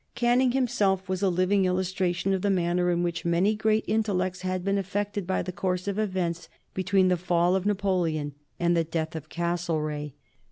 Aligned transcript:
Canning 0.15 0.53
himself 0.53 1.07
was 1.07 1.21
a 1.21 1.29
living 1.29 1.65
illustration 1.65 2.33
of 2.33 2.41
the 2.41 2.49
manner 2.49 2.89
in 2.89 3.03
which 3.03 3.23
many 3.23 3.53
great 3.55 3.85
intellects 3.87 4.41
had 4.41 4.65
been 4.65 4.79
affected 4.79 5.27
by 5.27 5.43
the 5.43 5.51
course 5.51 5.87
of 5.87 5.99
events 5.99 6.49
between 6.73 7.09
the 7.09 7.15
fall 7.17 7.55
of 7.55 7.67
Napoleon 7.67 8.33
and 8.59 8.75
the 8.75 8.83
death 8.83 9.15
of 9.15 9.29
Castlereagh. 9.29 10.13